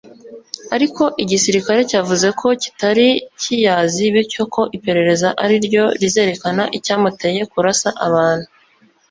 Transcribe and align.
Ariko 0.75 1.03
igisirikare 1.23 1.79
cyavuze 1.89 2.27
ko 2.39 2.47
kitari 2.63 3.07
kiyazi 3.41 4.03
bityo 4.13 4.43
ko 4.53 4.61
iperereza 4.77 5.29
ari 5.43 5.55
ryo 5.65 5.85
rizerekana 6.01 6.63
icyamuteye 6.77 7.41
kurasa 7.51 7.89
abantu 8.07 8.47